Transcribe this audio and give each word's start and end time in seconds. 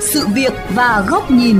Sự 0.00 0.26
việc 0.34 0.52
và 0.74 1.04
góc 1.08 1.30
nhìn. 1.30 1.56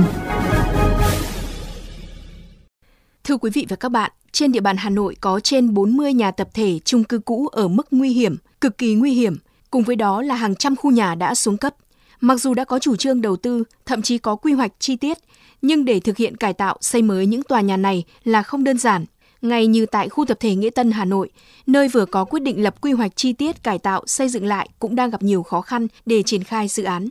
Thưa 3.23 3.37
quý 3.37 3.49
vị 3.53 3.65
và 3.69 3.75
các 3.75 3.89
bạn, 3.89 4.11
trên 4.31 4.51
địa 4.51 4.59
bàn 4.59 4.77
Hà 4.77 4.89
Nội 4.89 5.15
có 5.21 5.39
trên 5.39 5.73
40 5.73 6.13
nhà 6.13 6.31
tập 6.31 6.49
thể 6.53 6.79
chung 6.85 7.03
cư 7.03 7.19
cũ 7.19 7.47
ở 7.47 7.67
mức 7.67 7.87
nguy 7.91 8.09
hiểm, 8.09 8.35
cực 8.61 8.77
kỳ 8.77 8.95
nguy 8.95 9.13
hiểm. 9.13 9.37
Cùng 9.71 9.83
với 9.83 9.95
đó 9.95 10.21
là 10.21 10.35
hàng 10.35 10.55
trăm 10.55 10.75
khu 10.75 10.91
nhà 10.91 11.15
đã 11.15 11.35
xuống 11.35 11.57
cấp. 11.57 11.75
Mặc 12.21 12.35
dù 12.35 12.53
đã 12.53 12.65
có 12.65 12.79
chủ 12.79 12.95
trương 12.95 13.21
đầu 13.21 13.35
tư, 13.35 13.63
thậm 13.85 14.01
chí 14.01 14.17
có 14.17 14.35
quy 14.35 14.53
hoạch 14.53 14.71
chi 14.79 14.95
tiết, 14.95 15.17
nhưng 15.61 15.85
để 15.85 15.99
thực 15.99 16.17
hiện 16.17 16.37
cải 16.37 16.53
tạo 16.53 16.77
xây 16.81 17.01
mới 17.01 17.25
những 17.25 17.43
tòa 17.43 17.61
nhà 17.61 17.77
này 17.77 18.03
là 18.23 18.43
không 18.43 18.63
đơn 18.63 18.77
giản. 18.77 19.05
Ngay 19.41 19.67
như 19.67 19.85
tại 19.85 20.09
khu 20.09 20.25
tập 20.25 20.37
thể 20.39 20.55
Nghĩa 20.55 20.69
Tân 20.69 20.91
Hà 20.91 21.05
Nội, 21.05 21.29
nơi 21.67 21.87
vừa 21.87 22.05
có 22.05 22.25
quyết 22.25 22.39
định 22.39 22.63
lập 22.63 22.81
quy 22.81 22.91
hoạch 22.91 23.15
chi 23.15 23.33
tiết 23.33 23.63
cải 23.63 23.79
tạo 23.79 24.03
xây 24.07 24.29
dựng 24.29 24.45
lại 24.45 24.69
cũng 24.79 24.95
đang 24.95 25.09
gặp 25.09 25.23
nhiều 25.23 25.43
khó 25.43 25.61
khăn 25.61 25.87
để 26.05 26.23
triển 26.23 26.43
khai 26.43 26.67
dự 26.67 26.83
án. 26.83 27.09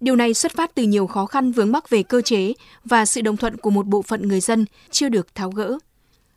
Điều 0.00 0.16
này 0.16 0.34
xuất 0.34 0.52
phát 0.52 0.74
từ 0.74 0.82
nhiều 0.82 1.06
khó 1.06 1.26
khăn 1.26 1.52
vướng 1.52 1.72
mắc 1.72 1.90
về 1.90 2.02
cơ 2.02 2.20
chế 2.20 2.52
và 2.84 3.06
sự 3.06 3.20
đồng 3.20 3.36
thuận 3.36 3.56
của 3.56 3.70
một 3.70 3.86
bộ 3.86 4.02
phận 4.02 4.28
người 4.28 4.40
dân 4.40 4.64
chưa 4.90 5.08
được 5.08 5.34
tháo 5.34 5.50
gỡ. 5.50 5.78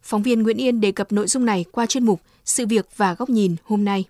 Phóng 0.04 0.24
viên 0.24 0.44
Nguyễn 0.44 0.58
Yên 0.58 0.82
đề 0.82 0.92
cập 0.92 1.12
nội 1.12 1.28
dung 1.28 1.46
này 1.46 1.66
qua 1.72 1.86
chuyên 1.86 2.06
mục 2.06 2.22
Sự 2.46 2.66
việc 2.66 2.88
và 2.98 3.14
góc 3.14 3.30
nhìn 3.30 3.56
hôm 3.64 3.86
nay. 3.86 4.06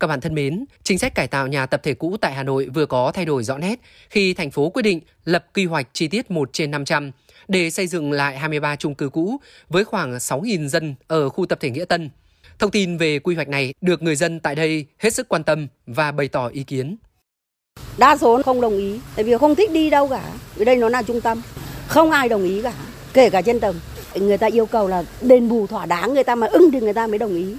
Các 0.00 0.06
bạn 0.06 0.20
thân 0.20 0.34
mến, 0.34 0.64
chính 0.82 0.98
sách 0.98 1.14
cải 1.14 1.26
tạo 1.26 1.46
nhà 1.46 1.66
tập 1.66 1.80
thể 1.84 1.94
cũ 1.94 2.16
tại 2.20 2.32
Hà 2.32 2.42
Nội 2.42 2.68
vừa 2.74 2.86
có 2.86 3.12
thay 3.14 3.24
đổi 3.24 3.44
rõ 3.44 3.58
nét 3.58 3.80
khi 4.10 4.34
thành 4.34 4.50
phố 4.50 4.70
quyết 4.70 4.82
định 4.82 5.00
lập 5.24 5.46
quy 5.54 5.64
hoạch 5.64 5.88
chi 5.92 6.08
tiết 6.08 6.30
1 6.30 6.50
trên 6.52 6.70
500 6.70 7.10
để 7.48 7.70
xây 7.70 7.86
dựng 7.86 8.12
lại 8.12 8.38
23 8.38 8.76
chung 8.76 8.94
cư 8.94 9.08
cũ 9.08 9.36
với 9.68 9.84
khoảng 9.84 10.12
6.000 10.12 10.68
dân 10.68 10.94
ở 11.06 11.28
khu 11.28 11.46
tập 11.46 11.58
thể 11.60 11.70
Nghĩa 11.70 11.84
Tân. 11.84 12.10
Thông 12.58 12.70
tin 12.70 12.96
về 12.96 13.18
quy 13.18 13.34
hoạch 13.34 13.48
này 13.48 13.74
được 13.80 14.02
người 14.02 14.16
dân 14.16 14.40
tại 14.40 14.54
đây 14.54 14.86
hết 14.98 15.14
sức 15.14 15.28
quan 15.28 15.44
tâm 15.44 15.66
và 15.86 16.12
bày 16.12 16.28
tỏ 16.28 16.48
ý 16.48 16.64
kiến. 16.64 16.96
Đa 17.98 18.16
số 18.16 18.42
không 18.42 18.60
đồng 18.60 18.76
ý, 18.76 19.00
tại 19.16 19.24
vì 19.24 19.36
không 19.36 19.54
thích 19.54 19.72
đi 19.72 19.90
đâu 19.90 20.08
cả. 20.08 20.32
ở 20.58 20.64
đây 20.64 20.76
nó 20.76 20.88
là 20.88 21.02
trung 21.02 21.20
tâm, 21.20 21.42
không 21.86 22.10
ai 22.10 22.28
đồng 22.28 22.44
ý 22.44 22.62
cả, 22.62 22.72
kể 23.12 23.30
cả 23.30 23.42
trên 23.42 23.60
tầng. 23.60 23.80
Người 24.14 24.38
ta 24.38 24.46
yêu 24.46 24.66
cầu 24.66 24.88
là 24.88 25.04
đền 25.20 25.48
bù 25.48 25.66
thỏa 25.66 25.86
đáng, 25.86 26.14
người 26.14 26.24
ta 26.24 26.34
mà 26.34 26.46
ưng 26.46 26.70
thì 26.70 26.80
người 26.80 26.94
ta 26.94 27.06
mới 27.06 27.18
đồng 27.18 27.36
ý. 27.36 27.56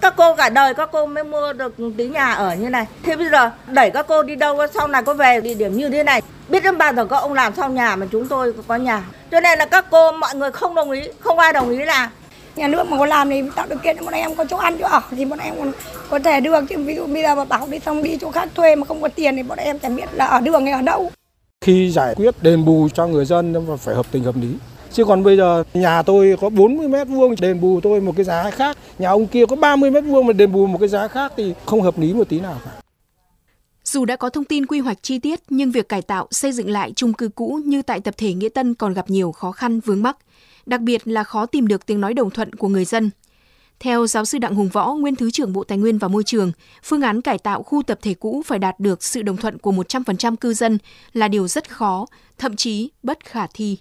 Các 0.00 0.14
cô 0.16 0.34
cả 0.34 0.48
đời 0.48 0.74
các 0.74 0.88
cô 0.92 1.06
mới 1.06 1.24
mua 1.24 1.52
được 1.52 1.74
tí 1.96 2.08
nhà 2.08 2.32
ở 2.32 2.54
như 2.54 2.68
này. 2.68 2.86
Thế 3.02 3.16
bây 3.16 3.28
giờ 3.30 3.50
đẩy 3.66 3.90
các 3.90 4.06
cô 4.08 4.22
đi 4.22 4.36
đâu 4.36 4.58
sau 4.74 4.88
này 4.88 5.02
có 5.02 5.14
về 5.14 5.40
địa 5.40 5.54
điểm 5.54 5.76
như 5.76 5.88
thế 5.88 6.02
này. 6.02 6.22
Biết 6.48 6.62
đến 6.62 6.78
bao 6.78 6.94
giờ 6.94 7.04
các 7.04 7.16
ông 7.16 7.32
làm 7.32 7.54
xong 7.54 7.74
nhà 7.74 7.96
mà 7.96 8.06
chúng 8.12 8.28
tôi 8.28 8.54
có 8.66 8.76
nhà. 8.76 9.04
Cho 9.30 9.40
nên 9.40 9.58
là 9.58 9.66
các 9.66 9.86
cô 9.90 10.12
mọi 10.12 10.34
người 10.34 10.50
không 10.50 10.74
đồng 10.74 10.90
ý, 10.90 11.00
không 11.20 11.38
ai 11.38 11.52
đồng 11.52 11.70
ý 11.70 11.76
là 11.76 12.10
nhà 12.56 12.68
nước 12.68 12.86
mà 12.86 12.98
có 12.98 13.06
làm 13.06 13.30
thì 13.30 13.42
tạo 13.56 13.66
điều 13.68 13.78
kiện 13.78 13.96
cho 13.96 14.04
bọn 14.04 14.14
em 14.14 14.34
có 14.34 14.44
chỗ 14.44 14.56
ăn 14.56 14.76
chỗ 14.80 14.86
ở 14.86 15.00
thì 15.10 15.24
bọn 15.24 15.38
em 15.38 15.54
còn 15.58 15.72
có 16.10 16.18
thể 16.18 16.40
được 16.40 16.64
chứ 16.68 16.76
ví 16.78 16.94
dụ 16.94 17.06
bây 17.06 17.22
giờ 17.22 17.34
mà 17.34 17.44
bảo 17.44 17.66
đi 17.70 17.78
xong 17.78 18.02
đi 18.02 18.16
chỗ 18.20 18.30
khác 18.30 18.48
thuê 18.54 18.76
mà 18.76 18.84
không 18.84 19.02
có 19.02 19.08
tiền 19.08 19.36
thì 19.36 19.42
bọn 19.42 19.58
em 19.58 19.78
chẳng 19.78 19.96
biết 19.96 20.08
là 20.12 20.26
ở 20.26 20.40
đường 20.40 20.64
hay 20.64 20.72
ở 20.74 20.82
đâu 20.82 21.10
khi 21.60 21.90
giải 21.90 22.14
quyết 22.14 22.34
đền 22.42 22.64
bù 22.64 22.88
cho 22.94 23.06
người 23.06 23.24
dân 23.24 23.66
phải 23.80 23.94
hợp 23.94 24.06
tình 24.10 24.24
hợp 24.24 24.36
lý 24.36 24.48
chứ 24.92 25.04
còn 25.04 25.22
bây 25.22 25.36
giờ 25.36 25.64
nhà 25.74 26.02
tôi 26.02 26.36
có 26.40 26.48
40 26.48 26.88
mét 26.88 27.08
vuông 27.08 27.34
đền 27.40 27.60
bù 27.60 27.80
tôi 27.80 28.00
một 28.00 28.12
cái 28.16 28.24
giá 28.24 28.50
khác 28.50 28.76
nhà 28.98 29.08
ông 29.08 29.26
kia 29.26 29.46
có 29.46 29.56
30 29.56 29.90
mét 29.90 30.04
vuông 30.04 30.26
mà 30.26 30.32
đền 30.32 30.52
bù 30.52 30.66
một 30.66 30.78
cái 30.78 30.88
giá 30.88 31.08
khác 31.08 31.32
thì 31.36 31.54
không 31.64 31.82
hợp 31.82 31.98
lý 31.98 32.14
một 32.14 32.28
tí 32.28 32.40
nào 32.40 32.60
cả 32.64 32.70
dù 33.84 34.04
đã 34.04 34.16
có 34.16 34.30
thông 34.30 34.44
tin 34.44 34.66
quy 34.66 34.80
hoạch 34.80 34.98
chi 35.02 35.18
tiết 35.18 35.40
nhưng 35.48 35.70
việc 35.70 35.88
cải 35.88 36.02
tạo 36.02 36.28
xây 36.30 36.52
dựng 36.52 36.70
lại 36.70 36.92
chung 36.96 37.12
cư 37.12 37.28
cũ 37.28 37.60
như 37.64 37.82
tại 37.82 38.00
tập 38.00 38.14
thể 38.18 38.32
Nghĩa 38.32 38.48
Tân 38.48 38.74
còn 38.74 38.94
gặp 38.94 39.10
nhiều 39.10 39.32
khó 39.32 39.52
khăn 39.52 39.80
vướng 39.80 40.02
mắc 40.02 40.16
đặc 40.68 40.80
biệt 40.80 41.08
là 41.08 41.24
khó 41.24 41.46
tìm 41.46 41.68
được 41.68 41.86
tiếng 41.86 42.00
nói 42.00 42.14
đồng 42.14 42.30
thuận 42.30 42.52
của 42.52 42.68
người 42.68 42.84
dân. 42.84 43.10
Theo 43.80 44.06
giáo 44.06 44.24
sư 44.24 44.38
Đặng 44.38 44.54
Hùng 44.54 44.68
Võ, 44.68 44.94
nguyên 44.94 45.16
Thứ 45.16 45.30
trưởng 45.30 45.52
Bộ 45.52 45.64
Tài 45.64 45.78
nguyên 45.78 45.98
và 45.98 46.08
Môi 46.08 46.22
trường, 46.24 46.52
phương 46.82 47.02
án 47.02 47.20
cải 47.20 47.38
tạo 47.38 47.62
khu 47.62 47.82
tập 47.82 47.98
thể 48.02 48.14
cũ 48.14 48.42
phải 48.46 48.58
đạt 48.58 48.80
được 48.80 49.02
sự 49.02 49.22
đồng 49.22 49.36
thuận 49.36 49.58
của 49.58 49.72
100% 49.72 50.36
cư 50.36 50.54
dân 50.54 50.78
là 51.12 51.28
điều 51.28 51.48
rất 51.48 51.70
khó, 51.70 52.06
thậm 52.38 52.56
chí 52.56 52.90
bất 53.02 53.24
khả 53.24 53.46
thi. 53.54 53.78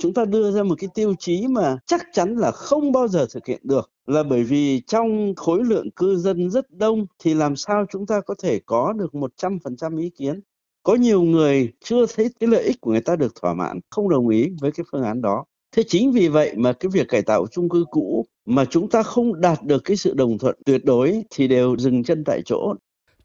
Chúng 0.00 0.14
ta 0.14 0.24
đưa 0.24 0.50
ra 0.50 0.62
một 0.62 0.74
cái 0.78 0.90
tiêu 0.94 1.14
chí 1.18 1.46
mà 1.48 1.78
chắc 1.86 2.00
chắn 2.12 2.36
là 2.36 2.50
không 2.50 2.92
bao 2.92 3.08
giờ 3.08 3.26
thực 3.34 3.46
hiện 3.46 3.60
được 3.62 3.90
là 4.06 4.22
bởi 4.22 4.44
vì 4.44 4.80
trong 4.86 5.34
khối 5.36 5.64
lượng 5.64 5.90
cư 5.90 6.16
dân 6.16 6.50
rất 6.50 6.70
đông 6.70 7.06
thì 7.18 7.34
làm 7.34 7.56
sao 7.56 7.86
chúng 7.90 8.06
ta 8.06 8.20
có 8.20 8.34
thể 8.42 8.60
có 8.66 8.92
được 8.92 9.12
100% 9.12 9.98
ý 9.98 10.10
kiến. 10.10 10.40
Có 10.82 10.94
nhiều 10.94 11.22
người 11.22 11.72
chưa 11.84 12.06
thấy 12.16 12.28
cái 12.40 12.48
lợi 12.48 12.62
ích 12.62 12.80
của 12.80 12.90
người 12.90 13.00
ta 13.00 13.16
được 13.16 13.34
thỏa 13.40 13.54
mãn, 13.54 13.80
không 13.90 14.08
đồng 14.08 14.28
ý 14.28 14.50
với 14.60 14.72
cái 14.72 14.86
phương 14.92 15.02
án 15.02 15.22
đó. 15.22 15.44
Thế 15.76 15.82
chính 15.86 16.12
vì 16.12 16.28
vậy 16.28 16.52
mà 16.56 16.72
cái 16.72 16.90
việc 16.92 17.08
cải 17.08 17.22
tạo 17.22 17.46
chung 17.46 17.68
cư 17.68 17.84
cũ 17.90 18.26
mà 18.46 18.64
chúng 18.64 18.90
ta 18.90 19.02
không 19.02 19.40
đạt 19.40 19.62
được 19.62 19.84
cái 19.84 19.96
sự 19.96 20.14
đồng 20.14 20.38
thuận 20.38 20.56
tuyệt 20.66 20.84
đối 20.84 21.22
thì 21.30 21.48
đều 21.48 21.76
dừng 21.76 22.04
chân 22.04 22.24
tại 22.24 22.42
chỗ. 22.44 22.74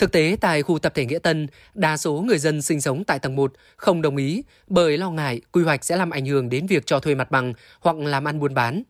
Thực 0.01 0.11
tế 0.11 0.37
tại 0.41 0.61
khu 0.61 0.79
tập 0.79 0.91
thể 0.95 1.05
Nghĩa 1.05 1.19
Tân, 1.19 1.47
đa 1.73 1.97
số 1.97 2.13
người 2.27 2.37
dân 2.37 2.61
sinh 2.61 2.81
sống 2.81 3.03
tại 3.03 3.19
tầng 3.19 3.35
1 3.35 3.53
không 3.77 4.01
đồng 4.01 4.17
ý 4.17 4.43
bởi 4.67 4.97
lo 4.97 5.09
ngại 5.09 5.41
quy 5.51 5.63
hoạch 5.63 5.85
sẽ 5.85 5.97
làm 5.97 6.09
ảnh 6.09 6.25
hưởng 6.25 6.49
đến 6.49 6.67
việc 6.67 6.85
cho 6.85 6.99
thuê 6.99 7.15
mặt 7.15 7.31
bằng 7.31 7.53
hoặc 7.79 7.97
làm 7.97 8.27
ăn 8.27 8.39
buôn 8.39 8.53
bán. 8.53 8.83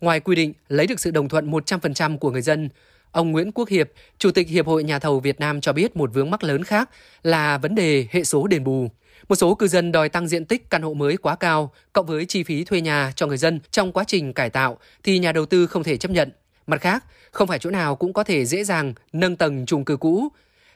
Ngoài 0.00 0.20
quy 0.20 0.36
định 0.36 0.52
lấy 0.68 0.86
được 0.86 1.00
sự 1.00 1.10
đồng 1.10 1.28
thuận 1.28 1.50
100% 1.50 2.18
của 2.18 2.30
người 2.30 2.42
dân, 2.42 2.68
ông 3.12 3.32
Nguyễn 3.32 3.52
Quốc 3.52 3.68
Hiệp, 3.68 3.90
Chủ 4.18 4.30
tịch 4.30 4.48
Hiệp 4.48 4.66
hội 4.66 4.84
Nhà 4.84 4.98
thầu 4.98 5.20
Việt 5.20 5.40
Nam 5.40 5.60
cho 5.60 5.72
biết 5.72 5.96
một 5.96 6.10
vướng 6.14 6.30
mắc 6.30 6.44
lớn 6.44 6.64
khác 6.64 6.90
là 7.22 7.58
vấn 7.58 7.74
đề 7.74 8.06
hệ 8.10 8.24
số 8.24 8.46
đền 8.46 8.64
bù. 8.64 8.90
Một 9.28 9.36
số 9.36 9.54
cư 9.54 9.68
dân 9.68 9.92
đòi 9.92 10.08
tăng 10.08 10.28
diện 10.28 10.44
tích 10.44 10.70
căn 10.70 10.82
hộ 10.82 10.94
mới 10.94 11.16
quá 11.16 11.36
cao, 11.36 11.72
cộng 11.92 12.06
với 12.06 12.24
chi 12.24 12.42
phí 12.42 12.64
thuê 12.64 12.80
nhà 12.80 13.12
cho 13.16 13.26
người 13.26 13.38
dân 13.38 13.60
trong 13.70 13.92
quá 13.92 14.04
trình 14.06 14.32
cải 14.32 14.50
tạo 14.50 14.78
thì 15.02 15.18
nhà 15.18 15.32
đầu 15.32 15.46
tư 15.46 15.66
không 15.66 15.84
thể 15.84 15.96
chấp 15.96 16.10
nhận. 16.10 16.30
Mặt 16.66 16.80
khác, 16.80 17.04
không 17.30 17.48
phải 17.48 17.58
chỗ 17.58 17.70
nào 17.70 17.96
cũng 17.96 18.12
có 18.12 18.24
thể 18.24 18.44
dễ 18.44 18.64
dàng 18.64 18.94
nâng 19.12 19.36
tầng 19.36 19.66
chung 19.66 19.84
cư 19.84 19.96
cũ. 19.96 20.28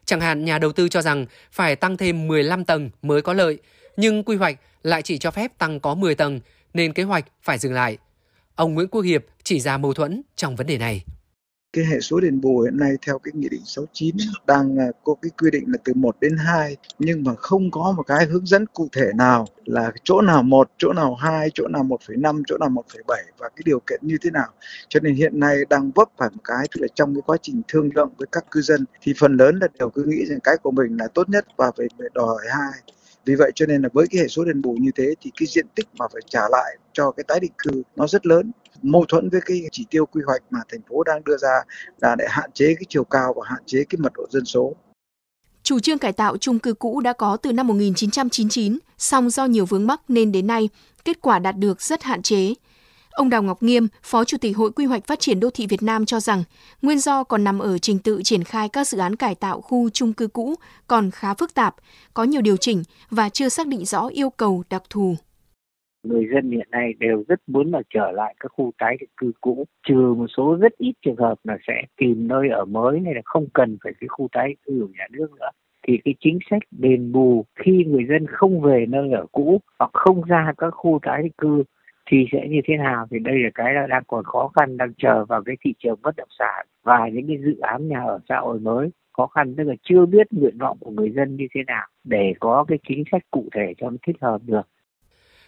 Chẳng 0.05 0.21
hạn 0.21 0.45
nhà 0.45 0.59
đầu 0.59 0.73
tư 0.73 0.89
cho 0.89 1.03
rằng 1.03 1.27
phải 1.53 1.77
tăng 1.77 1.97
thêm 1.97 2.29
15 2.29 2.65
tầng 2.65 2.91
mới 3.03 3.23
có 3.23 3.33
lợi, 3.33 3.59
nhưng 3.97 4.25
quy 4.25 4.37
hoạch 4.37 4.59
lại 4.83 5.03
chỉ 5.03 5.19
cho 5.19 5.31
phép 5.31 5.59
tăng 5.59 5.81
có 5.81 5.95
10 5.95 6.15
tầng 6.15 6.41
nên 6.75 6.93
kế 6.93 7.03
hoạch 7.03 7.25
phải 7.43 7.59
dừng 7.59 7.73
lại. 7.73 7.99
Ông 8.55 8.75
Nguyễn 8.75 8.89
Quốc 8.89 9.01
Hiệp 9.01 9.25
chỉ 9.43 9.61
ra 9.61 9.79
mâu 9.79 9.95
thuẫn 9.95 10.23
trong 10.37 10.57
vấn 10.57 10.67
đề 10.67 10.79
này 10.79 11.05
cái 11.73 11.85
hệ 11.85 12.01
số 12.01 12.21
đền 12.21 12.41
bù 12.41 12.61
hiện 12.61 12.77
nay 12.77 12.93
theo 13.07 13.19
cái 13.19 13.33
nghị 13.35 13.49
định 13.49 13.61
69 13.65 14.17
đang 14.47 14.79
à, 14.79 14.87
có 15.05 15.15
cái 15.23 15.31
quy 15.39 15.51
định 15.51 15.65
là 15.67 15.79
từ 15.85 15.93
1 15.97 16.17
đến 16.21 16.37
2 16.37 16.77
nhưng 16.99 17.25
mà 17.25 17.35
không 17.35 17.71
có 17.71 17.93
một 17.97 18.03
cái 18.03 18.27
hướng 18.27 18.47
dẫn 18.47 18.67
cụ 18.67 18.89
thể 18.93 19.11
nào 19.15 19.47
là 19.65 19.93
chỗ 20.05 20.21
nào 20.21 20.43
một, 20.43 20.71
chỗ 20.79 20.93
nào 20.93 21.15
hai, 21.15 21.51
chỗ 21.55 21.69
nào 21.69 21.83
1,5, 21.83 22.43
chỗ 22.47 22.59
nào 22.59 22.69
1,7 22.69 22.83
và 23.39 23.49
cái 23.49 23.63
điều 23.65 23.81
kiện 23.81 24.01
như 24.03 24.17
thế 24.23 24.31
nào. 24.31 24.49
Cho 24.89 25.01
nên 25.01 25.15
hiện 25.15 25.41
nay 25.41 25.57
đang 25.71 25.91
vấp 25.91 26.09
phải 26.19 26.29
một 26.33 26.41
cái 26.45 26.67
tức 26.75 26.81
là 26.81 26.89
trong 26.95 27.15
cái 27.15 27.23
quá 27.27 27.37
trình 27.43 27.63
thương 27.69 27.91
lượng 27.95 28.11
với 28.19 28.27
các 28.33 28.45
cư 28.51 28.61
dân 28.61 28.85
thì 29.03 29.15
phần 29.19 29.37
lớn 29.37 29.59
là 29.61 29.69
đều 29.79 29.91
cứ 29.91 30.05
nghĩ 30.07 30.25
rằng 30.27 30.39
cái 30.41 30.57
của 30.63 30.71
mình 30.71 30.97
là 30.97 31.09
tốt 31.15 31.29
nhất 31.29 31.47
và 31.57 31.71
phải, 31.77 31.87
phải 31.99 32.09
đòi 32.15 32.27
hỏi 32.27 32.45
hai 32.49 32.73
vì 33.25 33.35
vậy 33.35 33.53
cho 33.55 33.67
nên 33.67 33.83
là 33.83 33.89
với 33.93 34.07
cái 34.11 34.21
hệ 34.21 34.29
số 34.29 34.45
đền 34.45 34.63
bù 34.63 34.77
như 34.81 34.91
thế 34.97 35.15
thì 35.21 35.31
cái 35.41 35.47
diện 35.47 35.67
tích 35.75 35.89
mà 35.99 36.07
phải 36.13 36.23
trả 36.27 36.41
lại 36.51 36.77
cho 36.93 37.11
cái 37.11 37.25
tái 37.29 37.41
định 37.41 37.53
cư 37.59 37.83
nó 37.97 38.07
rất 38.07 38.27
lớn 38.27 38.53
mâu 38.83 39.05
thuẫn 39.09 39.29
với 39.29 39.41
cái 39.47 39.63
chỉ 39.73 39.87
tiêu 39.91 40.07
quy 40.07 40.23
hoạch 40.27 40.43
mà 40.51 40.61
thành 40.69 40.81
phố 40.89 41.03
đang 41.05 41.25
đưa 41.25 41.37
ra 41.37 41.63
là 42.01 42.15
để 42.19 42.25
hạn 42.29 42.51
chế 42.53 42.67
cái 42.75 42.85
chiều 42.89 43.05
cao 43.05 43.35
và 43.37 43.43
hạn 43.47 43.63
chế 43.67 43.85
cái 43.85 43.99
mật 43.99 44.13
độ 44.15 44.27
dân 44.31 44.45
số. 44.45 44.75
Chủ 45.63 45.81
trương 45.81 45.99
cải 45.99 46.13
tạo 46.13 46.37
chung 46.37 46.59
cư 46.59 46.75
cũ 46.75 47.01
đã 47.01 47.13
có 47.13 47.37
từ 47.37 47.53
năm 47.53 47.67
1999, 47.67 48.79
song 48.99 49.31
do 49.31 49.45
nhiều 49.45 49.67
vướng 49.67 49.87
mắc 49.87 50.01
nên 50.09 50.33
đến 50.33 50.47
nay, 50.47 50.69
kết 51.05 51.21
quả 51.21 51.39
đạt 51.39 51.57
được 51.57 51.83
rất 51.83 52.03
hạn 52.03 52.23
chế. 52.23 52.55
Ông 53.11 53.31
Đào 53.31 53.43
Ngọc 53.43 53.63
Nghiêm, 53.63 53.89
Phó 54.03 54.25
Chủ 54.25 54.37
tịch 54.39 54.57
Hội 54.57 54.73
Quy 54.73 54.85
hoạch 54.85 55.07
Phát 55.07 55.21
triển 55.21 55.41
Đô 55.41 55.51
thị 55.51 55.67
Việt 55.67 55.83
Nam 55.83 56.07
cho 56.07 56.21
rằng, 56.21 56.45
nguyên 56.83 56.99
do 56.99 57.25
còn 57.25 57.45
nằm 57.45 57.59
ở 57.59 57.79
trình 57.79 57.99
tự 57.99 58.21
triển 58.25 58.45
khai 58.45 58.69
các 58.69 58.89
dự 58.89 58.99
án 58.99 59.17
cải 59.17 59.35
tạo 59.35 59.61
khu 59.61 59.91
chung 59.91 60.13
cư 60.13 60.27
cũ 60.27 60.55
còn 60.87 61.11
khá 61.11 61.35
phức 61.35 61.55
tạp, 61.55 61.75
có 62.15 62.25
nhiều 62.25 62.41
điều 62.41 62.57
chỉnh 62.57 62.83
và 63.11 63.29
chưa 63.29 63.49
xác 63.49 63.67
định 63.67 63.85
rõ 63.85 64.07
yêu 64.07 64.31
cầu 64.31 64.65
đặc 64.71 64.83
thù 64.91 65.17
người 66.03 66.27
dân 66.35 66.51
hiện 66.51 66.69
nay 66.71 66.95
đều 66.99 67.25
rất 67.29 67.41
muốn 67.47 67.71
là 67.71 67.83
trở 67.95 68.11
lại 68.11 68.35
các 68.41 68.53
khu 68.53 68.73
tái 68.79 68.97
định 69.01 69.11
cư 69.17 69.33
cũ, 69.41 69.65
trừ 69.89 70.15
một 70.15 70.27
số 70.37 70.57
rất 70.61 70.73
ít 70.79 70.93
trường 71.03 71.17
hợp 71.17 71.35
là 71.45 71.59
sẽ 71.67 71.83
tìm 71.97 72.29
nơi 72.29 72.49
ở 72.49 72.65
mới 72.65 73.01
hay 73.05 73.15
là 73.15 73.21
không 73.25 73.47
cần 73.53 73.79
phải 73.85 73.93
cái 74.01 74.09
khu 74.09 74.29
tái 74.33 74.49
định 74.49 74.59
cư 74.67 74.87
của 74.87 74.93
nhà 74.99 75.07
nước 75.11 75.31
nữa. 75.41 75.51
Thì 75.87 75.99
cái 76.05 76.15
chính 76.21 76.39
sách 76.51 76.63
đền 76.71 77.13
bù 77.13 77.45
khi 77.57 77.85
người 77.85 78.05
dân 78.09 78.27
không 78.27 78.61
về 78.61 78.87
nơi 78.89 79.11
ở 79.11 79.27
cũ 79.33 79.61
hoặc 79.79 79.91
không 79.93 80.23
ra 80.23 80.53
các 80.59 80.71
khu 80.71 80.99
tái 81.03 81.23
định 81.23 81.33
cư 81.39 81.65
thì 82.11 82.27
sẽ 82.33 82.49
như 82.49 82.61
thế 82.65 82.77
nào? 82.77 83.07
Thì 83.11 83.19
đây 83.19 83.39
là 83.39 83.51
cái 83.55 83.75
là 83.75 83.87
đang 83.87 84.03
còn 84.07 84.25
khó 84.25 84.51
khăn, 84.57 84.77
đang 84.77 84.95
chờ 84.95 85.25
vào 85.25 85.43
cái 85.43 85.57
thị 85.61 85.75
trường 85.79 85.99
bất 86.03 86.17
động 86.17 86.29
sản 86.39 86.67
và 86.83 87.09
những 87.09 87.27
cái 87.29 87.39
dự 87.45 87.59
án 87.61 87.89
nhà 87.89 88.01
ở 88.01 88.19
xã 88.29 88.39
hội 88.39 88.61
mới. 88.61 88.91
Khó 89.13 89.27
khăn 89.27 89.55
tức 89.57 89.65
là 89.65 89.75
chưa 89.83 90.07
biết 90.07 90.27
nguyện 90.31 90.59
vọng 90.59 90.79
của 90.81 90.91
người 90.91 91.11
dân 91.11 91.37
như 91.37 91.47
thế 91.55 91.61
nào 91.67 91.87
để 92.05 92.35
có 92.41 92.65
cái 92.69 92.79
chính 92.89 93.05
sách 93.13 93.23
cụ 93.31 93.49
thể 93.55 93.75
cho 93.79 93.91
nó 93.91 93.97
thích 94.07 94.17
hợp 94.21 94.41
được 94.47 94.63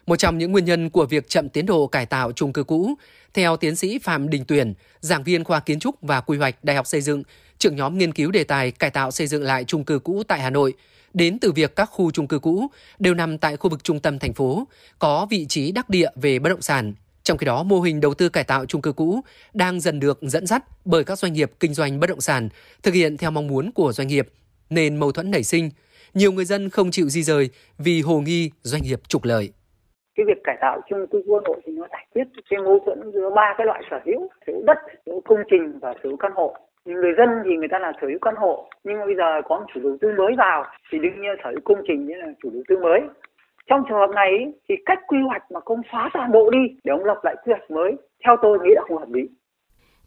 một 0.07 0.17
trong 0.17 0.39
những 0.39 0.53
nguyên 0.53 0.65
nhân 0.65 0.91
của 0.91 1.07
việc 1.07 1.29
chậm 1.29 1.49
tiến 1.49 1.67
độ 1.67 1.87
cải 1.87 2.07
tạo 2.07 2.33
chung 2.33 2.53
cư 2.53 2.65
cũ, 2.65 2.95
theo 3.35 3.57
tiến 3.57 3.77
sĩ 3.77 3.99
Phạm 3.99 4.31
Đình 4.31 4.45
Tuyển, 4.49 4.75
giảng 5.01 5.25
viên 5.25 5.45
khoa 5.45 5.61
kiến 5.61 5.81
trúc 5.81 5.95
và 6.03 6.21
quy 6.21 6.39
hoạch 6.39 6.65
Đại 6.65 6.77
học 6.77 6.87
Xây 6.87 7.01
dựng, 7.01 7.23
trưởng 7.59 7.77
nhóm 7.77 7.99
nghiên 7.99 8.13
cứu 8.13 8.31
đề 8.31 8.45
tài 8.45 8.71
cải 8.71 8.91
tạo 8.91 9.11
xây 9.11 9.27
dựng 9.27 9.43
lại 9.43 9.65
chung 9.65 9.85
cư 9.85 9.99
cũ 9.99 10.23
tại 10.29 10.41
Hà 10.41 10.51
Nội, 10.51 10.75
đến 11.15 11.39
từ 11.39 11.53
việc 11.53 11.77
các 11.77 11.85
khu 11.85 12.11
chung 12.11 12.29
cư 12.29 12.39
cũ 12.39 12.67
đều 12.99 13.15
nằm 13.15 13.39
tại 13.39 13.57
khu 13.57 13.71
vực 13.71 13.85
trung 13.85 14.01
tâm 14.01 14.19
thành 14.19 14.33
phố, 14.33 14.69
có 14.99 15.27
vị 15.31 15.47
trí 15.49 15.73
đắc 15.73 15.91
địa 15.91 16.09
về 16.15 16.39
bất 16.39 16.49
động 16.49 16.63
sản. 16.63 16.95
Trong 17.23 17.39
khi 17.39 17.45
đó, 17.45 17.63
mô 17.63 17.81
hình 17.81 18.01
đầu 18.01 18.15
tư 18.15 18.29
cải 18.29 18.45
tạo 18.45 18.67
chung 18.67 18.83
cư 18.83 18.93
cũ 18.93 19.21
đang 19.55 19.81
dần 19.81 20.01
được 20.01 20.19
dẫn 20.23 20.47
dắt 20.47 20.65
bởi 20.85 21.05
các 21.05 21.19
doanh 21.19 21.33
nghiệp 21.33 21.53
kinh 21.61 21.75
doanh 21.75 22.01
bất 22.01 22.07
động 22.07 22.21
sản 22.21 22.49
thực 22.83 22.95
hiện 22.95 23.17
theo 23.17 23.31
mong 23.31 23.47
muốn 23.47 23.73
của 23.73 23.93
doanh 23.93 24.09
nghiệp, 24.09 24.29
nên 24.71 24.97
mâu 24.97 25.13
thuẫn 25.13 25.31
nảy 25.31 25.45
sinh. 25.45 25.71
Nhiều 26.15 26.33
người 26.33 26.45
dân 26.45 26.71
không 26.71 26.91
chịu 26.91 27.09
di 27.09 27.23
rời 27.23 27.51
vì 27.79 28.01
hồ 28.01 28.21
nghi 28.21 28.51
doanh 28.63 28.83
nghiệp 28.83 29.01
trục 29.09 29.25
lợi 29.25 29.53
cái 30.17 30.27
việc 30.27 30.45
cải 30.45 30.57
tạo 30.61 30.81
chung 30.89 31.07
cư 31.07 31.23
quân 31.27 31.45
Nội 31.45 31.61
thì 31.65 31.73
nó 31.73 31.87
giải 31.91 32.07
quyết 32.15 32.25
cái 32.51 32.61
mâu 32.61 32.79
thuẫn 32.87 33.13
giữa 33.15 33.31
ba 33.31 33.55
cái 33.59 33.67
loại 33.67 33.83
sở 33.91 34.01
hữu 34.05 34.29
sở 34.47 34.53
hữu 34.53 34.63
đất 34.67 34.79
sở 35.07 35.13
hữu 35.13 35.21
công 35.21 35.43
trình 35.51 35.79
và 35.83 35.93
sở 35.95 36.09
hữu 36.09 36.17
căn 36.17 36.33
hộ. 36.35 36.57
Nhưng 36.85 36.97
người 36.97 37.13
dân 37.19 37.29
thì 37.45 37.57
người 37.57 37.69
ta 37.71 37.79
là 37.79 37.93
sở 38.01 38.07
hữu 38.09 38.19
căn 38.23 38.35
hộ 38.37 38.71
nhưng 38.85 38.99
mà 38.99 39.05
bây 39.07 39.15
giờ 39.17 39.43
có 39.49 39.59
một 39.59 39.67
chủ 39.75 39.81
đầu 39.81 39.97
tư 40.01 40.09
mới 40.19 40.35
vào 40.39 40.65
thì 40.93 40.99
đương 40.99 41.21
nhiên 41.21 41.37
sở 41.45 41.51
hữu 41.51 41.61
công 41.65 41.83
trình 41.89 42.07
như 42.07 42.15
là 42.15 42.27
chủ 42.43 42.51
đầu 42.51 42.63
tư 42.69 42.79
mới. 42.79 43.01
Trong 43.67 43.85
trường 43.89 43.99
hợp 43.99 44.11
này 44.15 44.53
thì 44.69 44.75
cách 44.87 44.99
quy 45.07 45.19
hoạch 45.27 45.43
mà 45.51 45.61
không 45.65 45.83
xóa 45.93 46.11
toàn 46.15 46.33
bộ 46.33 46.51
đi 46.51 46.59
để 46.85 46.91
ông 46.91 47.05
lập 47.05 47.21
lại 47.23 47.37
quy 47.45 47.53
hoạch 47.53 47.71
mới 47.71 47.93
theo 48.25 48.37
tôi 48.43 48.59
nghĩ 48.59 48.71
là 48.75 48.83
không 48.89 48.99
hợp 48.99 49.11
lý. 49.13 49.29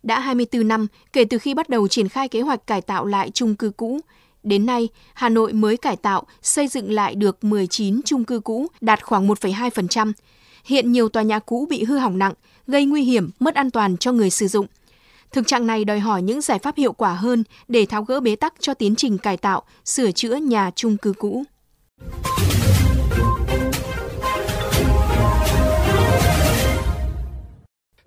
Đã 0.04 0.20
24 0.20 0.68
năm 0.68 0.88
kể 1.14 1.26
từ 1.30 1.38
khi 1.38 1.54
bắt 1.54 1.70
đầu 1.70 1.88
triển 1.88 2.10
khai 2.10 2.28
kế 2.28 2.42
hoạch 2.42 2.60
cải 2.68 2.82
tạo 2.88 3.06
lại 3.06 3.30
chung 3.34 3.56
cư 3.60 3.72
cũ, 3.78 4.00
Đến 4.48 4.66
nay, 4.66 4.90
Hà 5.14 5.30
Nội 5.30 5.54
mới 5.54 5.78
cải 5.78 5.96
tạo, 5.96 6.24
xây 6.42 6.68
dựng 6.68 6.92
lại 6.92 7.16
được 7.16 7.44
19 7.44 8.02
chung 8.06 8.24
cư 8.24 8.40
cũ, 8.40 8.68
đạt 8.82 9.04
khoảng 9.04 9.28
1,2%. 9.28 10.14
Hiện 10.66 10.92
nhiều 10.92 11.10
tòa 11.10 11.24
nhà 11.24 11.40
cũ 11.40 11.68
bị 11.70 11.84
hư 11.84 11.98
hỏng 11.98 12.18
nặng, 12.18 12.34
gây 12.68 12.86
nguy 12.86 13.04
hiểm, 13.04 13.30
mất 13.40 13.56
an 13.56 13.72
toàn 13.72 13.98
cho 13.98 14.12
người 14.12 14.30
sử 14.30 14.48
dụng. 14.48 14.66
Thực 15.32 15.48
trạng 15.48 15.68
này 15.68 15.86
đòi 15.86 16.00
hỏi 16.00 16.22
những 16.22 16.42
giải 16.42 16.60
pháp 16.60 16.78
hiệu 16.78 16.94
quả 16.94 17.14
hơn 17.14 17.44
để 17.68 17.86
tháo 17.86 18.04
gỡ 18.04 18.20
bế 18.20 18.36
tắc 18.36 18.54
cho 18.60 18.74
tiến 18.74 18.96
trình 18.96 19.18
cải 19.18 19.38
tạo, 19.38 19.64
sửa 19.86 20.12
chữa 20.12 20.36
nhà 20.36 20.72
chung 20.76 20.98
cư 20.98 21.14
cũ. 21.14 21.44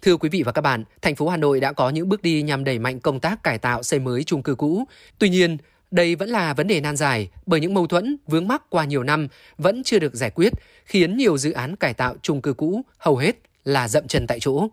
Thưa 0.02 0.16
quý 0.16 0.28
vị 0.28 0.42
và 0.42 0.52
các 0.52 0.60
bạn, 0.62 0.84
thành 1.02 1.16
phố 1.16 1.28
Hà 1.28 1.36
Nội 1.36 1.60
đã 1.60 1.72
có 1.72 1.90
những 1.90 2.08
bước 2.08 2.22
đi 2.22 2.42
nhằm 2.42 2.64
đẩy 2.64 2.78
mạnh 2.78 3.00
công 3.00 3.20
tác 3.20 3.42
cải 3.42 3.58
tạo 3.58 3.82
xây 3.82 3.98
mới 3.98 4.24
chung 4.24 4.42
cư 4.42 4.54
cũ. 4.54 4.84
Tuy 5.18 5.28
nhiên, 5.28 5.56
đây 5.90 6.14
vẫn 6.14 6.28
là 6.28 6.54
vấn 6.54 6.66
đề 6.66 6.80
nan 6.80 6.96
giải 6.96 7.30
bởi 7.46 7.60
những 7.60 7.74
mâu 7.74 7.86
thuẫn 7.86 8.16
vướng 8.26 8.48
mắc 8.48 8.62
qua 8.68 8.84
nhiều 8.84 9.02
năm 9.02 9.28
vẫn 9.58 9.82
chưa 9.84 9.98
được 9.98 10.14
giải 10.14 10.30
quyết, 10.30 10.52
khiến 10.84 11.16
nhiều 11.16 11.38
dự 11.38 11.52
án 11.52 11.76
cải 11.76 11.94
tạo 11.94 12.16
chung 12.22 12.42
cư 12.42 12.52
cũ 12.52 12.82
hầu 12.98 13.16
hết 13.16 13.36
là 13.64 13.88
dậm 13.88 14.06
chân 14.06 14.26
tại 14.26 14.40
chỗ. 14.40 14.68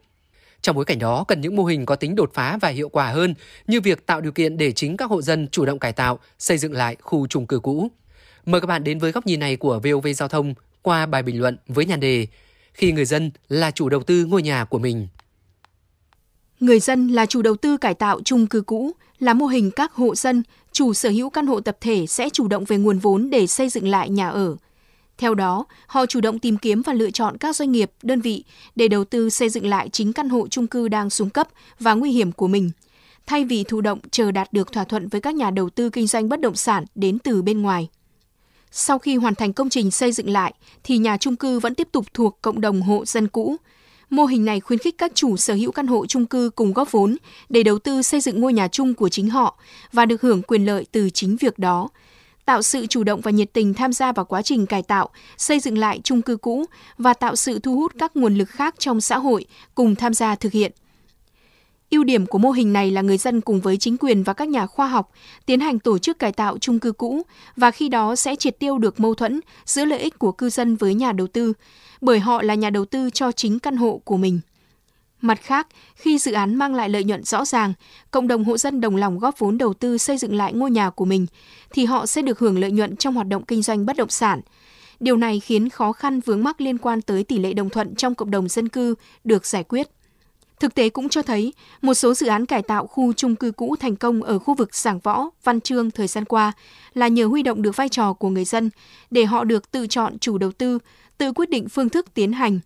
Trong 0.62 0.76
bối 0.76 0.86
cảnh 0.86 1.00
đó, 1.00 1.24
cần 1.28 1.42
những 1.42 1.56
mô 1.56 1.66
hình 1.66 1.86
có 1.86 1.96
tính 1.96 2.16
đột 2.16 2.32
phá 2.34 2.58
và 2.62 2.70
hiệu 2.70 2.90
quả 2.90 3.08
hơn 3.08 3.34
như 3.68 3.82
việc 3.82 4.06
tạo 4.06 4.22
điều 4.22 4.32
kiện 4.32 4.58
để 4.58 4.72
chính 4.72 4.98
các 4.98 5.10
hộ 5.10 5.22
dân 5.22 5.48
chủ 5.52 5.66
động 5.66 5.80
cải 5.80 5.94
tạo, 5.94 6.20
xây 6.40 6.58
dựng 6.58 6.74
lại 6.74 6.96
khu 7.02 7.28
chung 7.28 7.48
cư 7.48 7.60
cũ. 7.60 7.88
Mời 8.46 8.62
các 8.62 8.68
bạn 8.68 8.84
đến 8.84 9.00
với 9.00 9.12
góc 9.12 9.26
nhìn 9.26 9.40
này 9.40 9.56
của 9.56 9.80
VOV 9.80 10.08
Giao 10.16 10.28
thông 10.28 10.54
qua 10.82 11.06
bài 11.06 11.24
bình 11.24 11.42
luận 11.42 11.58
với 11.68 11.86
nhan 11.86 12.00
đề 12.00 12.28
Khi 12.74 12.92
người 12.92 13.06
dân 13.06 13.32
là 13.50 13.72
chủ 13.72 13.90
đầu 13.90 14.04
tư 14.04 14.26
ngôi 14.26 14.42
nhà 14.42 14.66
của 14.66 14.80
mình. 14.80 15.08
Người 16.60 16.80
dân 16.80 17.08
là 17.08 17.26
chủ 17.26 17.42
đầu 17.42 17.56
tư 17.56 17.78
cải 17.78 17.94
tạo 17.94 18.22
chung 18.26 18.48
cư 18.48 18.62
cũ, 18.62 18.92
là 19.20 19.34
mô 19.34 19.46
hình 19.46 19.72
các 19.72 19.94
hộ 19.94 20.16
dân, 20.16 20.44
chủ 20.78 20.94
sở 20.94 21.10
hữu 21.10 21.30
căn 21.30 21.48
hộ 21.48 21.60
tập 21.60 21.78
thể 21.82 22.08
sẽ 22.08 22.30
chủ 22.30 22.48
động 22.48 22.66
về 22.66 22.78
nguồn 22.78 23.00
vốn 23.00 23.30
để 23.30 23.48
xây 23.48 23.70
dựng 23.70 23.88
lại 23.88 24.10
nhà 24.10 24.30
ở. 24.30 24.56
Theo 25.18 25.36
đó, 25.36 25.66
họ 25.88 26.06
chủ 26.06 26.22
động 26.22 26.40
tìm 26.40 26.58
kiếm 26.58 26.82
và 26.82 26.94
lựa 26.94 27.12
chọn 27.12 27.38
các 27.38 27.56
doanh 27.56 27.72
nghiệp, 27.72 27.92
đơn 28.04 28.22
vị 28.22 28.44
để 28.76 28.88
đầu 28.88 29.04
tư 29.04 29.30
xây 29.30 29.50
dựng 29.50 29.66
lại 29.66 29.90
chính 29.90 30.14
căn 30.14 30.30
hộ 30.30 30.48
chung 30.48 30.68
cư 30.68 30.88
đang 30.88 31.10
xuống 31.10 31.30
cấp 31.30 31.48
và 31.80 31.94
nguy 31.94 32.12
hiểm 32.12 32.32
của 32.32 32.48
mình, 32.48 32.72
thay 33.26 33.46
vì 33.46 33.64
thụ 33.64 33.82
động 33.82 34.00
chờ 34.12 34.32
đạt 34.32 34.54
được 34.54 34.72
thỏa 34.72 34.84
thuận 34.84 35.08
với 35.08 35.22
các 35.22 35.36
nhà 35.36 35.52
đầu 35.52 35.70
tư 35.70 35.90
kinh 35.90 36.08
doanh 36.08 36.30
bất 36.30 36.42
động 36.42 36.56
sản 36.56 36.86
đến 36.96 37.20
từ 37.20 37.42
bên 37.42 37.62
ngoài. 37.62 37.90
Sau 38.72 39.00
khi 39.00 39.16
hoàn 39.16 39.36
thành 39.36 39.54
công 39.54 39.70
trình 39.70 39.92
xây 39.92 40.12
dựng 40.12 40.30
lại, 40.30 40.54
thì 40.84 40.98
nhà 40.98 41.18
chung 41.18 41.36
cư 41.36 41.60
vẫn 41.60 41.76
tiếp 41.76 41.88
tục 41.92 42.06
thuộc 42.14 42.38
cộng 42.42 42.62
đồng 42.62 42.82
hộ 42.82 43.06
dân 43.06 43.28
cũ, 43.28 43.56
Mô 44.10 44.26
hình 44.26 44.46
này 44.46 44.60
khuyến 44.60 44.80
khích 44.80 44.98
các 44.98 45.12
chủ 45.16 45.38
sở 45.38 45.54
hữu 45.54 45.72
căn 45.72 45.88
hộ 45.88 46.06
chung 46.06 46.26
cư 46.26 46.50
cùng 46.56 46.74
góp 46.74 46.92
vốn 46.92 47.18
để 47.50 47.64
đầu 47.64 47.80
tư 47.80 48.02
xây 48.02 48.22
dựng 48.22 48.42
ngôi 48.42 48.54
nhà 48.54 48.68
chung 48.68 48.94
của 48.94 49.10
chính 49.10 49.30
họ 49.30 49.58
và 49.94 50.06
được 50.06 50.22
hưởng 50.22 50.42
quyền 50.42 50.66
lợi 50.66 50.86
từ 50.92 51.10
chính 51.10 51.36
việc 51.36 51.60
đó, 51.60 51.90
tạo 52.46 52.62
sự 52.62 52.88
chủ 52.88 53.04
động 53.04 53.22
và 53.22 53.32
nhiệt 53.32 53.54
tình 53.54 53.74
tham 53.74 53.94
gia 53.94 54.12
vào 54.12 54.26
quá 54.26 54.42
trình 54.42 54.66
cải 54.66 54.84
tạo, 54.84 55.10
xây 55.38 55.60
dựng 55.60 55.78
lại 55.78 56.00
chung 56.04 56.22
cư 56.22 56.38
cũ 56.38 56.66
và 56.98 57.14
tạo 57.14 57.36
sự 57.36 57.60
thu 57.60 57.76
hút 57.76 57.94
các 58.00 58.16
nguồn 58.16 58.36
lực 58.36 58.50
khác 58.50 58.76
trong 58.78 59.02
xã 59.02 59.18
hội 59.18 59.46
cùng 59.76 59.96
tham 59.96 60.14
gia 60.14 60.36
thực 60.36 60.52
hiện. 60.52 60.72
Ưu 61.92 62.04
điểm 62.04 62.26
của 62.26 62.38
mô 62.38 62.52
hình 62.52 62.74
này 62.74 62.92
là 62.92 63.02
người 63.02 63.18
dân 63.18 63.42
cùng 63.42 63.62
với 63.62 63.78
chính 63.78 63.98
quyền 63.98 64.24
và 64.24 64.34
các 64.34 64.48
nhà 64.48 64.66
khoa 64.66 64.88
học 64.88 65.12
tiến 65.46 65.60
hành 65.60 65.80
tổ 65.80 65.98
chức 65.98 66.20
cải 66.20 66.32
tạo 66.32 66.58
chung 66.58 66.80
cư 66.80 66.92
cũ 66.92 67.22
và 67.56 67.72
khi 67.72 67.90
đó 67.90 68.16
sẽ 68.16 68.36
triệt 68.36 68.60
tiêu 68.60 68.78
được 68.78 69.00
mâu 69.00 69.14
thuẫn 69.14 69.40
giữa 69.66 69.86
lợi 69.86 70.00
ích 70.00 70.20
của 70.20 70.32
cư 70.32 70.50
dân 70.50 70.76
với 70.76 70.94
nhà 70.94 71.12
đầu 71.12 71.28
tư, 71.28 71.54
bởi 72.02 72.20
họ 72.20 72.42
là 72.42 72.56
nhà 72.56 72.70
đầu 72.70 72.86
tư 72.86 73.10
cho 73.10 73.32
chính 73.32 73.60
căn 73.60 73.78
hộ 73.78 74.02
của 74.06 74.18
mình. 74.18 74.40
Mặt 75.22 75.42
khác, 75.42 75.68
khi 75.96 76.18
dự 76.18 76.32
án 76.32 76.56
mang 76.56 76.76
lại 76.76 76.90
lợi 76.90 77.04
nhuận 77.04 77.24
rõ 77.24 77.46
ràng, 77.46 77.74
cộng 78.12 78.28
đồng 78.28 78.44
hộ 78.44 78.58
dân 78.58 78.82
đồng 78.82 78.96
lòng 78.96 79.20
góp 79.20 79.40
vốn 79.40 79.58
đầu 79.58 79.74
tư 79.74 79.98
xây 79.98 80.18
dựng 80.18 80.36
lại 80.36 80.54
ngôi 80.54 80.72
nhà 80.72 80.90
của 80.90 81.06
mình, 81.06 81.26
thì 81.72 81.86
họ 81.86 82.06
sẽ 82.06 82.22
được 82.22 82.40
hưởng 82.40 82.60
lợi 82.60 82.72
nhuận 82.72 82.96
trong 82.96 83.14
hoạt 83.14 83.28
động 83.28 83.46
kinh 83.46 83.62
doanh 83.62 83.86
bất 83.86 83.98
động 83.98 84.10
sản. 84.10 84.42
Điều 85.00 85.18
này 85.18 85.40
khiến 85.40 85.70
khó 85.70 85.92
khăn 85.92 86.20
vướng 86.20 86.44
mắc 86.44 86.62
liên 86.62 86.78
quan 86.78 87.02
tới 87.02 87.24
tỷ 87.24 87.40
lệ 87.40 87.54
đồng 87.54 87.70
thuận 87.70 87.96
trong 87.96 88.16
cộng 88.16 88.32
đồng 88.32 88.48
dân 88.48 88.70
cư 88.70 88.96
được 89.24 89.46
giải 89.46 89.64
quyết. 89.64 89.88
Thực 90.60 90.76
tế 90.76 90.90
cũng 90.90 91.10
cho 91.10 91.22
thấy, 91.22 91.54
một 91.82 91.94
số 91.94 92.14
dự 92.14 92.28
án 92.28 92.46
cải 92.46 92.62
tạo 92.62 92.88
khu 92.88 93.14
chung 93.14 93.36
cư 93.36 93.52
cũ 93.52 93.76
thành 93.80 93.96
công 93.96 94.24
ở 94.24 94.40
khu 94.40 94.54
vực 94.54 94.76
Giảng 94.76 95.00
Võ, 95.00 95.30
Văn 95.44 95.62
Trương 95.62 95.92
thời 95.92 96.08
gian 96.08 96.26
qua 96.26 96.52
là 96.94 97.08
nhờ 97.08 97.26
huy 97.26 97.44
động 97.44 97.62
được 97.62 97.76
vai 97.76 97.90
trò 97.90 98.14
của 98.14 98.30
người 98.30 98.46
dân 98.46 98.70
để 99.12 99.26
họ 99.26 99.44
được 99.44 99.72
tự 99.72 99.88
chọn 99.88 100.20
chủ 100.20 100.38
đầu 100.38 100.52
tư, 100.52 100.80
tự 101.18 101.32
quyết 101.32 101.50
định 101.50 101.70
phương 101.70 101.90
thức 101.90 102.14
tiến 102.14 102.34
hành. 102.34 102.60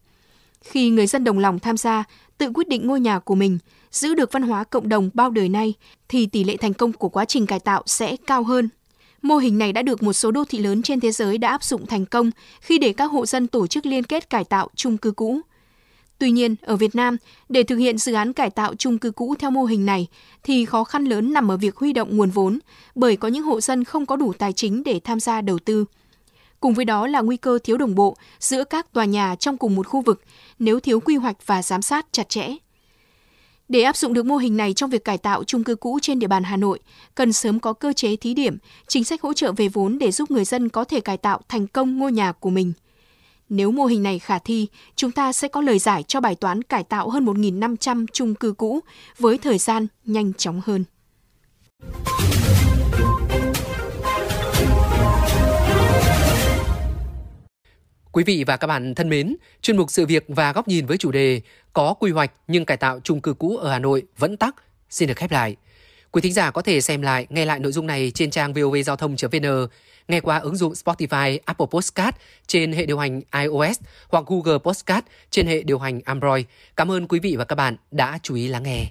Khi 0.61 0.89
người 0.89 1.07
dân 1.07 1.23
đồng 1.23 1.39
lòng 1.39 1.59
tham 1.59 1.77
gia, 1.77 2.03
tự 2.37 2.51
quyết 2.53 2.67
định 2.67 2.87
ngôi 2.87 2.99
nhà 2.99 3.19
của 3.19 3.35
mình, 3.35 3.57
giữ 3.91 4.13
được 4.15 4.31
văn 4.31 4.43
hóa 4.43 4.63
cộng 4.63 4.89
đồng 4.89 5.09
bao 5.13 5.29
đời 5.29 5.49
nay, 5.49 5.73
thì 6.09 6.25
tỷ 6.25 6.43
lệ 6.43 6.57
thành 6.57 6.73
công 6.73 6.93
của 6.93 7.09
quá 7.09 7.25
trình 7.25 7.45
cải 7.45 7.59
tạo 7.59 7.83
sẽ 7.85 8.15
cao 8.27 8.43
hơn. 8.43 8.69
Mô 9.21 9.37
hình 9.37 9.57
này 9.57 9.73
đã 9.73 9.81
được 9.81 10.03
một 10.03 10.13
số 10.13 10.31
đô 10.31 10.45
thị 10.45 10.57
lớn 10.57 10.81
trên 10.81 10.99
thế 10.99 11.11
giới 11.11 11.37
đã 11.37 11.49
áp 11.49 11.63
dụng 11.63 11.85
thành 11.85 12.05
công 12.05 12.31
khi 12.61 12.77
để 12.77 12.93
các 12.93 13.05
hộ 13.05 13.25
dân 13.25 13.47
tổ 13.47 13.67
chức 13.67 13.85
liên 13.85 14.03
kết 14.03 14.29
cải 14.29 14.43
tạo 14.43 14.69
chung 14.75 14.97
cư 14.97 15.11
cũ. 15.11 15.41
Tuy 16.21 16.31
nhiên, 16.31 16.55
ở 16.61 16.75
Việt 16.75 16.95
Nam, 16.95 17.17
để 17.49 17.63
thực 17.63 17.75
hiện 17.75 17.97
dự 17.97 18.13
án 18.13 18.33
cải 18.33 18.49
tạo 18.49 18.75
chung 18.75 18.97
cư 18.97 19.11
cũ 19.11 19.35
theo 19.39 19.51
mô 19.51 19.63
hình 19.63 19.85
này 19.85 20.07
thì 20.43 20.65
khó 20.65 20.83
khăn 20.83 21.05
lớn 21.05 21.33
nằm 21.33 21.51
ở 21.51 21.57
việc 21.57 21.75
huy 21.75 21.93
động 21.93 22.17
nguồn 22.17 22.29
vốn, 22.29 22.59
bởi 22.95 23.17
có 23.17 23.27
những 23.27 23.43
hộ 23.43 23.61
dân 23.61 23.83
không 23.83 24.05
có 24.05 24.15
đủ 24.15 24.33
tài 24.33 24.53
chính 24.53 24.83
để 24.83 24.99
tham 25.03 25.19
gia 25.19 25.41
đầu 25.41 25.59
tư. 25.59 25.85
Cùng 26.59 26.73
với 26.73 26.85
đó 26.85 27.07
là 27.07 27.21
nguy 27.21 27.37
cơ 27.37 27.59
thiếu 27.63 27.77
đồng 27.77 27.95
bộ 27.95 28.15
giữa 28.39 28.63
các 28.63 28.93
tòa 28.93 29.05
nhà 29.05 29.35
trong 29.35 29.57
cùng 29.57 29.75
một 29.75 29.87
khu 29.87 30.01
vực 30.01 30.21
nếu 30.59 30.79
thiếu 30.79 30.99
quy 30.99 31.15
hoạch 31.15 31.37
và 31.45 31.63
giám 31.63 31.81
sát 31.81 32.05
chặt 32.11 32.29
chẽ. 32.29 32.55
Để 33.69 33.81
áp 33.81 33.97
dụng 33.97 34.13
được 34.13 34.25
mô 34.25 34.37
hình 34.37 34.57
này 34.57 34.73
trong 34.73 34.89
việc 34.89 35.05
cải 35.05 35.17
tạo 35.17 35.43
chung 35.43 35.63
cư 35.63 35.75
cũ 35.75 35.99
trên 36.01 36.19
địa 36.19 36.27
bàn 36.27 36.43
Hà 36.43 36.57
Nội, 36.57 36.79
cần 37.15 37.33
sớm 37.33 37.59
có 37.59 37.73
cơ 37.73 37.93
chế 37.93 38.15
thí 38.15 38.33
điểm, 38.33 38.57
chính 38.87 39.03
sách 39.03 39.21
hỗ 39.21 39.33
trợ 39.33 39.51
về 39.51 39.67
vốn 39.67 39.99
để 39.99 40.11
giúp 40.11 40.31
người 40.31 40.45
dân 40.45 40.69
có 40.69 40.83
thể 40.83 40.99
cải 40.99 41.17
tạo 41.17 41.41
thành 41.49 41.67
công 41.67 41.97
ngôi 41.99 42.11
nhà 42.11 42.31
của 42.31 42.49
mình. 42.49 42.73
Nếu 43.53 43.71
mô 43.71 43.85
hình 43.85 44.03
này 44.03 44.19
khả 44.19 44.39
thi, 44.39 44.67
chúng 44.95 45.11
ta 45.11 45.33
sẽ 45.33 45.47
có 45.47 45.61
lời 45.61 45.79
giải 45.79 46.03
cho 46.03 46.21
bài 46.21 46.35
toán 46.35 46.61
cải 46.61 46.83
tạo 46.83 47.09
hơn 47.09 47.25
1.500 47.25 48.05
chung 48.13 48.35
cư 48.35 48.53
cũ 48.53 48.79
với 49.17 49.37
thời 49.37 49.57
gian 49.57 49.87
nhanh 50.05 50.33
chóng 50.33 50.61
hơn. 50.65 50.83
Quý 58.11 58.23
vị 58.23 58.43
và 58.47 58.57
các 58.57 58.67
bạn 58.67 58.95
thân 58.95 59.09
mến, 59.09 59.35
chuyên 59.61 59.77
mục 59.77 59.91
sự 59.91 60.05
việc 60.05 60.25
và 60.27 60.53
góc 60.53 60.67
nhìn 60.67 60.85
với 60.85 60.97
chủ 60.97 61.11
đề 61.11 61.41
có 61.73 61.93
quy 61.93 62.11
hoạch 62.11 62.31
nhưng 62.47 62.65
cải 62.65 62.77
tạo 62.77 62.99
chung 63.03 63.21
cư 63.21 63.33
cũ 63.33 63.57
ở 63.57 63.71
Hà 63.71 63.79
Nội 63.79 64.03
vẫn 64.17 64.37
tắc 64.37 64.55
xin 64.89 65.07
được 65.07 65.17
khép 65.17 65.31
lại. 65.31 65.55
Quý 66.11 66.21
thính 66.21 66.33
giả 66.33 66.51
có 66.51 66.61
thể 66.61 66.81
xem 66.81 67.01
lại, 67.01 67.27
nghe 67.29 67.45
lại 67.45 67.59
nội 67.59 67.71
dung 67.71 67.87
này 67.87 68.11
trên 68.15 68.31
trang 68.31 68.53
vovgiao 68.53 68.95
thông.vn, 68.95 69.67
nghe 70.11 70.21
qua 70.21 70.37
ứng 70.37 70.55
dụng 70.55 70.73
Spotify, 70.73 71.39
Apple 71.45 71.67
Podcast 71.71 72.15
trên 72.47 72.73
hệ 72.73 72.85
điều 72.85 72.97
hành 72.97 73.21
iOS 73.41 73.79
hoặc 74.09 74.25
Google 74.27 74.57
Podcast 74.57 75.05
trên 75.29 75.47
hệ 75.47 75.63
điều 75.63 75.79
hành 75.79 76.01
Android. 76.05 76.45
Cảm 76.75 76.91
ơn 76.91 77.07
quý 77.07 77.19
vị 77.19 77.35
và 77.35 77.45
các 77.45 77.55
bạn 77.55 77.75
đã 77.91 78.19
chú 78.23 78.35
ý 78.35 78.47
lắng 78.47 78.63
nghe. 78.63 78.85